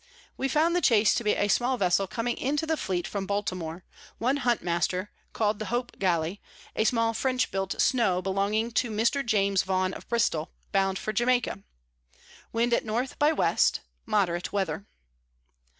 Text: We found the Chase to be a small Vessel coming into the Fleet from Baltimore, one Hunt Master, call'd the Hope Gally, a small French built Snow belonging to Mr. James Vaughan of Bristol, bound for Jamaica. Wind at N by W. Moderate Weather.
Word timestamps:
We 0.35 0.47
found 0.47 0.75
the 0.75 0.81
Chase 0.81 1.13
to 1.13 1.23
be 1.23 1.33
a 1.35 1.47
small 1.47 1.77
Vessel 1.77 2.07
coming 2.07 2.35
into 2.35 2.65
the 2.65 2.75
Fleet 2.75 3.05
from 3.07 3.27
Baltimore, 3.27 3.83
one 4.17 4.37
Hunt 4.37 4.63
Master, 4.63 5.11
call'd 5.31 5.59
the 5.59 5.65
Hope 5.65 5.99
Gally, 5.99 6.41
a 6.75 6.85
small 6.85 7.13
French 7.13 7.51
built 7.51 7.79
Snow 7.79 8.19
belonging 8.19 8.71
to 8.71 8.89
Mr. 8.89 9.23
James 9.23 9.61
Vaughan 9.61 9.93
of 9.93 10.09
Bristol, 10.09 10.53
bound 10.71 10.97
for 10.97 11.13
Jamaica. 11.13 11.61
Wind 12.51 12.73
at 12.73 12.83
N 12.83 13.07
by 13.19 13.29
W. 13.29 13.55
Moderate 14.07 14.51
Weather. 14.51 14.87